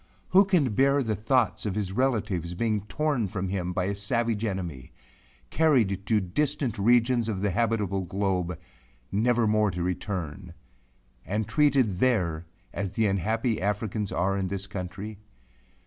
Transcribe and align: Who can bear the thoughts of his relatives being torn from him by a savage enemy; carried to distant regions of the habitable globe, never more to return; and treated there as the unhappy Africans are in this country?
Who 0.29 0.45
can 0.45 0.73
bear 0.73 1.03
the 1.03 1.15
thoughts 1.15 1.63
of 1.67 1.75
his 1.75 1.91
relatives 1.91 2.55
being 2.55 2.81
torn 2.87 3.27
from 3.27 3.49
him 3.49 3.71
by 3.71 3.83
a 3.83 3.93
savage 3.93 4.43
enemy; 4.43 4.91
carried 5.51 6.07
to 6.07 6.19
distant 6.19 6.79
regions 6.79 7.29
of 7.29 7.41
the 7.41 7.51
habitable 7.51 8.01
globe, 8.05 8.57
never 9.11 9.45
more 9.45 9.69
to 9.69 9.83
return; 9.83 10.55
and 11.23 11.47
treated 11.47 11.99
there 11.99 12.47
as 12.73 12.89
the 12.93 13.05
unhappy 13.05 13.61
Africans 13.61 14.11
are 14.11 14.35
in 14.35 14.47
this 14.47 14.65
country? 14.65 15.19